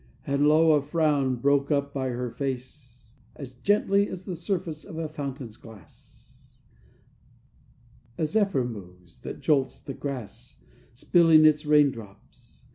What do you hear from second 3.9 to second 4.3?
as